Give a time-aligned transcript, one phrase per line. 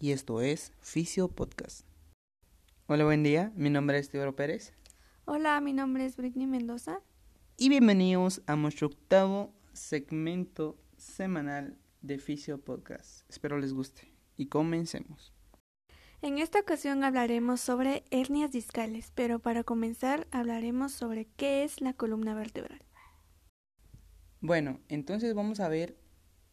[0.00, 1.84] y esto es Fisio Podcast.
[2.86, 3.52] Hola, buen día.
[3.56, 4.72] Mi nombre es Teodoro Pérez.
[5.24, 7.00] Hola, mi nombre es Britney Mendoza.
[7.56, 13.28] Y bienvenidos a nuestro octavo segmento semanal de Fisio Podcast.
[13.28, 14.14] Espero les guste.
[14.36, 15.34] Y comencemos.
[16.22, 21.92] En esta ocasión hablaremos sobre hernias discales, pero para comenzar hablaremos sobre qué es la
[21.92, 22.82] columna vertebral.
[24.40, 25.98] Bueno, entonces vamos a ver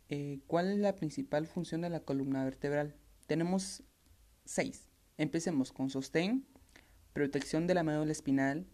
[0.09, 2.95] eh, cuál es la principal función de la columna vertebral.
[3.27, 3.83] Tenemos
[4.45, 4.87] seis.
[5.17, 6.45] Empecemos con sostén,
[7.13, 8.67] protección de la médula espinal,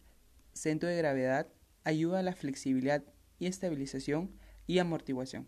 [0.54, 1.48] centro de gravedad,
[1.84, 3.04] ayuda a la flexibilidad
[3.40, 4.32] y estabilización
[4.68, 5.48] y amortiguación.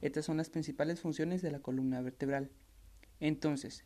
[0.00, 2.50] Estas son las principales funciones de la columna vertebral.
[3.20, 3.84] Entonces,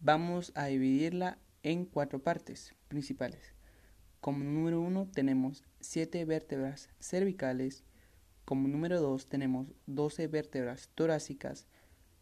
[0.00, 3.52] vamos a dividirla en cuatro partes principales.
[4.20, 7.84] Como número uno tenemos siete vértebras cervicales.
[8.44, 11.66] Como número dos tenemos 12 vértebras torácicas.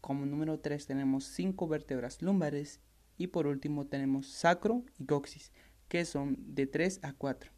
[0.07, 2.79] Como número tres tenemos cinco vértebras lumbares.
[3.17, 5.51] Y por último tenemos sacro y coxis,
[5.89, 7.51] que son de 3 a 4.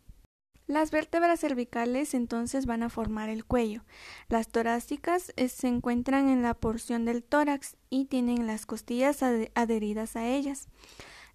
[0.66, 3.84] Las vértebras cervicales entonces van a formar el cuello.
[4.30, 10.16] Las torácicas eh, se encuentran en la porción del tórax y tienen las costillas adheridas
[10.16, 10.70] a ellas.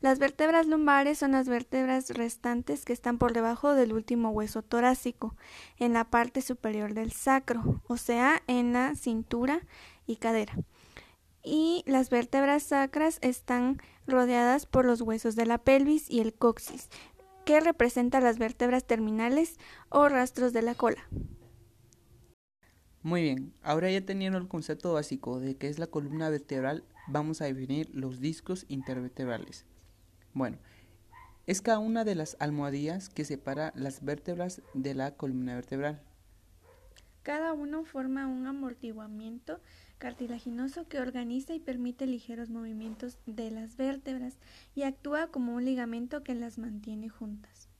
[0.00, 5.36] Las vértebras lumbares son las vértebras restantes que están por debajo del último hueso torácico,
[5.78, 9.60] en la parte superior del sacro, o sea, en la cintura
[10.08, 10.56] y cadera.
[11.44, 16.88] Y las vértebras sacras están rodeadas por los huesos de la pelvis y el coxis,
[17.44, 19.58] que representa las vértebras terminales
[19.90, 21.06] o rastros de la cola.
[23.02, 27.42] Muy bien, ahora ya teniendo el concepto básico de qué es la columna vertebral, vamos
[27.42, 29.66] a definir los discos intervertebrales.
[30.32, 30.56] Bueno,
[31.46, 36.02] es cada una de las almohadillas que separa las vértebras de la columna vertebral.
[37.24, 39.58] Cada uno forma un amortiguamiento
[39.96, 44.36] cartilaginoso que organiza y permite ligeros movimientos de las vértebras
[44.74, 47.70] y actúa como un ligamento que las mantiene juntas.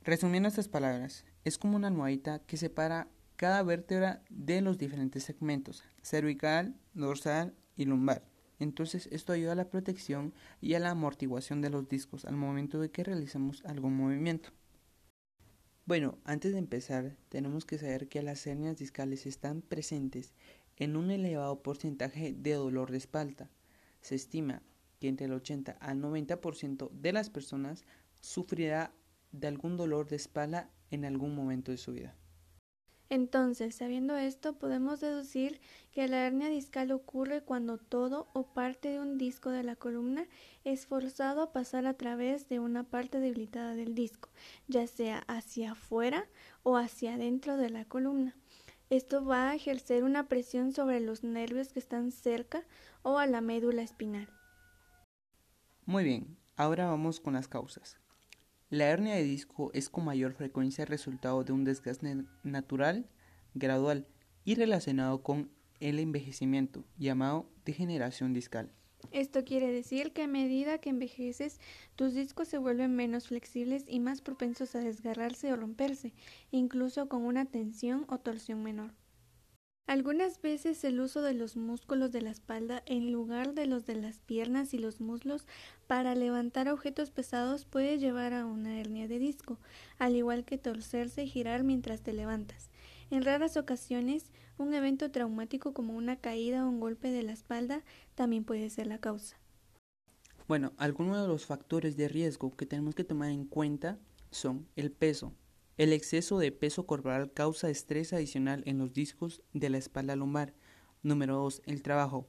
[0.00, 5.84] Resumiendo estas palabras, es como una almohadita que separa cada vértebra de los diferentes segmentos,
[6.00, 8.24] cervical, dorsal y lumbar.
[8.58, 12.80] Entonces esto ayuda a la protección y a la amortiguación de los discos al momento
[12.80, 14.48] de que realicemos algún movimiento.
[15.86, 20.34] Bueno, antes de empezar, tenemos que saber que las hernias discales están presentes
[20.76, 23.50] en un elevado porcentaje de dolor de espalda.
[24.00, 24.62] Se estima
[24.98, 27.84] que entre el 80 al 90% de las personas
[28.20, 28.92] sufrirá
[29.30, 32.16] de algún dolor de espalda en algún momento de su vida.
[33.08, 35.60] Entonces, sabiendo esto, podemos deducir
[35.92, 40.26] que la hernia discal ocurre cuando todo o parte de un disco de la columna
[40.64, 44.28] es forzado a pasar a través de una parte debilitada del disco,
[44.66, 46.26] ya sea hacia afuera
[46.64, 48.34] o hacia adentro de la columna.
[48.90, 52.64] Esto va a ejercer una presión sobre los nervios que están cerca
[53.02, 54.28] o a la médula espinal.
[55.84, 57.96] Muy bien, ahora vamos con las causas.
[58.68, 63.06] La hernia de disco es con mayor frecuencia el resultado de un desgaste natural,
[63.54, 64.08] gradual
[64.44, 68.72] y relacionado con el envejecimiento, llamado degeneración discal.
[69.12, 71.60] Esto quiere decir que a medida que envejeces,
[71.94, 76.12] tus discos se vuelven menos flexibles y más propensos a desgarrarse o romperse,
[76.50, 78.94] incluso con una tensión o torsión menor.
[79.86, 83.94] Algunas veces el uso de los músculos de la espalda en lugar de los de
[83.94, 85.46] las piernas y los muslos
[85.86, 89.60] para levantar objetos pesados puede llevar a una hernia de disco,
[89.98, 92.68] al igual que torcerse y girar mientras te levantas.
[93.10, 97.84] En raras ocasiones, un evento traumático como una caída o un golpe de la espalda
[98.16, 99.36] también puede ser la causa.
[100.48, 104.00] Bueno, algunos de los factores de riesgo que tenemos que tomar en cuenta
[104.32, 105.32] son el peso.
[105.76, 110.54] El exceso de peso corporal causa estrés adicional en los discos de la espalda lumbar.
[111.02, 111.60] Número 2.
[111.66, 112.26] El trabajo.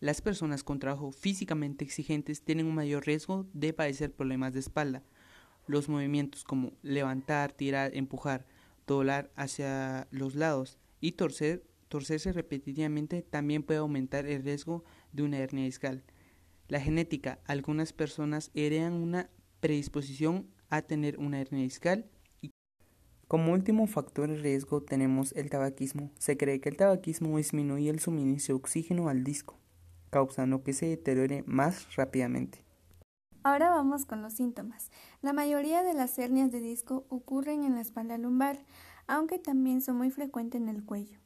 [0.00, 5.02] Las personas con trabajo físicamente exigentes tienen un mayor riesgo de padecer problemas de espalda.
[5.66, 8.44] Los movimientos como levantar, tirar, empujar,
[8.86, 15.38] doblar hacia los lados, y torcer, torcerse repetitivamente también puede aumentar el riesgo de una
[15.38, 16.02] hernia discal.
[16.68, 19.30] La genética, algunas personas heredan una
[19.60, 22.10] predisposición a tener una hernia discal.
[23.28, 26.10] Como último factor de riesgo tenemos el tabaquismo.
[26.18, 29.56] Se cree que el tabaquismo disminuye el suministro de oxígeno al disco,
[30.10, 32.64] causando que se deteriore más rápidamente.
[33.42, 34.90] Ahora vamos con los síntomas.
[35.22, 38.64] La mayoría de las hernias de disco ocurren en la espalda lumbar,
[39.06, 41.18] aunque también son muy frecuentes en el cuello.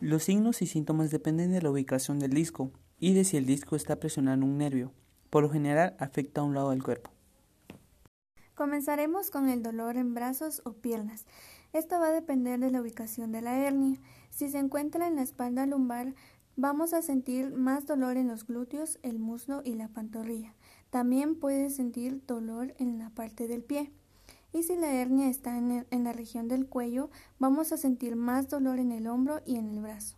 [0.00, 3.76] Los signos y síntomas dependen de la ubicación del disco y de si el disco
[3.76, 4.92] está presionando un nervio.
[5.30, 7.15] Por lo general afecta a un lado del cuerpo.
[8.56, 11.26] Comenzaremos con el dolor en brazos o piernas.
[11.72, 14.00] Esto va a depender de la ubicación de la hernia.
[14.30, 16.14] Si se encuentra en la espalda lumbar,
[16.58, 20.54] Vamos a sentir más dolor en los glúteos, el muslo y la pantorrilla.
[20.88, 23.92] También puedes sentir dolor en la parte del pie.
[24.54, 28.48] Y si la hernia está en, en, la región del cuello, vamos a sentir más
[28.48, 30.16] dolor en el hombro y en el brazo.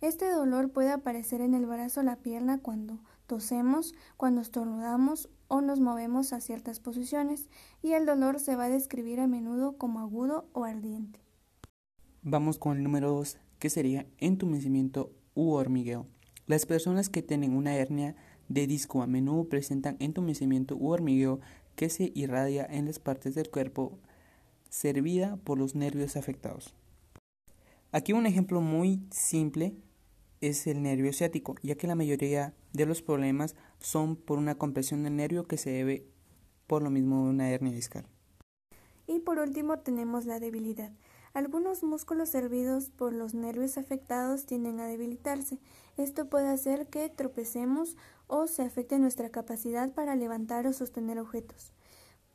[0.00, 5.60] Este dolor puede aparecer en el brazo o la pierna cuando tosemos, cuando estornudamos o
[5.60, 7.48] nos movemos a ciertas posiciones,
[7.82, 11.20] y el dolor se va a describir a menudo como agudo o ardiente.
[12.22, 16.06] Vamos con el número 2, que sería entumecimiento u hormigueo.
[16.46, 18.16] Las personas que tienen una hernia
[18.48, 21.40] de disco a menudo presentan entumecimiento u hormigueo
[21.74, 23.98] que se irradia en las partes del cuerpo
[24.70, 26.74] servida por los nervios afectados.
[27.92, 29.74] Aquí un ejemplo muy simple
[30.40, 35.02] es el nervio ciático, ya que la mayoría de los problemas son por una compresión
[35.02, 36.06] del nervio que se debe
[36.66, 38.06] por lo mismo de una hernia discal.
[39.06, 40.92] Y por último tenemos la debilidad.
[41.32, 45.58] Algunos músculos servidos por los nervios afectados tienden a debilitarse.
[45.96, 47.96] Esto puede hacer que tropecemos
[48.26, 51.75] o se afecte nuestra capacidad para levantar o sostener objetos.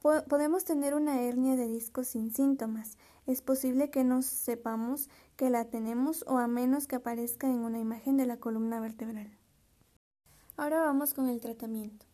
[0.02, 2.98] Podemos tener una hernia de disco sin síntomas.
[3.28, 7.78] Es posible que no sepamos que la tenemos o a menos que aparezca en una
[7.80, 9.30] imagen de la columna vertebral.
[10.58, 12.08] Ahora vamos con el tratamiento.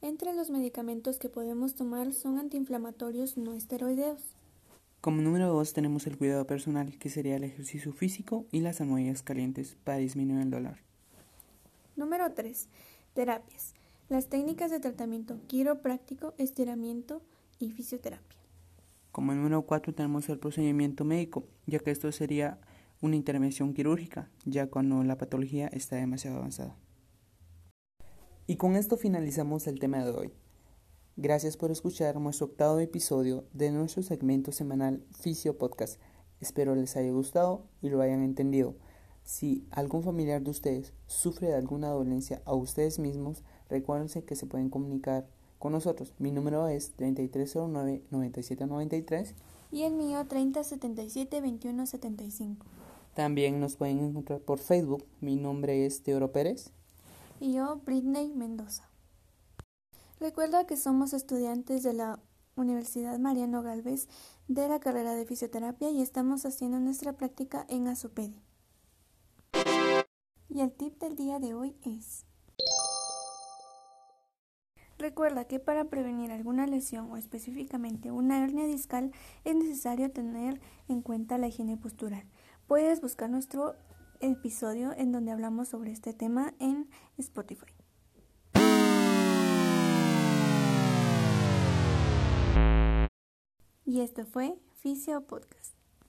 [0.00, 4.22] Entre los medicamentos que podemos tomar son antiinflamatorios no esteroideos.
[5.02, 9.22] Como número 2 tenemos el cuidado personal, que sería el ejercicio físico y las almohadillas
[9.22, 10.78] calientes para disminuir el dolor.
[11.96, 12.68] Número 3.
[13.14, 13.74] Terapias.
[14.08, 17.22] Las técnicas de tratamiento quiropráctico, estiramiento
[17.58, 18.38] y fisioterapia.
[19.10, 22.60] Como número 4 tenemos el procedimiento médico, ya que esto sería
[23.00, 26.76] una intervención quirúrgica, ya cuando la patología está demasiado avanzada.
[28.46, 30.32] Y con esto finalizamos el tema de hoy.
[31.16, 36.00] Gracias por escuchar nuestro octavo episodio de nuestro segmento semanal Fisio Podcast.
[36.40, 38.76] Espero les haya gustado y lo hayan entendido.
[39.26, 44.46] Si algún familiar de ustedes sufre de alguna dolencia a ustedes mismos, recuérdense que se
[44.46, 45.26] pueden comunicar
[45.58, 46.14] con nosotros.
[46.20, 49.34] Mi número es 3309-9793
[49.72, 52.58] y el mío 3077-2175.
[53.14, 55.04] También nos pueden encontrar por Facebook.
[55.20, 56.70] Mi nombre es Teoro Pérez.
[57.40, 58.88] Y yo, Britney Mendoza.
[60.20, 62.20] Recuerda que somos estudiantes de la
[62.54, 64.06] Universidad Mariano Galvez
[64.46, 68.40] de la carrera de fisioterapia y estamos haciendo nuestra práctica en Azupedi.
[70.56, 72.24] Y el tip del día de hoy es...
[74.96, 79.12] Recuerda que para prevenir alguna lesión o específicamente una hernia discal
[79.44, 80.58] es necesario tener
[80.88, 82.24] en cuenta la higiene postural.
[82.66, 83.74] Puedes buscar nuestro
[84.20, 86.88] episodio en donde hablamos sobre este tema en
[87.18, 87.66] Spotify.
[93.84, 95.75] Y esto fue Fisio Podcast.